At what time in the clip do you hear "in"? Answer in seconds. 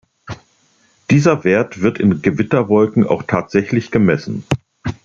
1.99-2.23